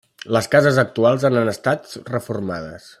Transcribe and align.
Les 0.35 0.47
cases 0.55 0.79
actuals 0.85 1.27
han 1.31 1.37
estat 1.53 1.95
reformades. 2.17 2.89